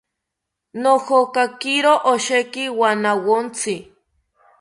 Nojokakiro 0.81 1.93
osheki 2.13 2.63
wanawontzi 2.79 3.75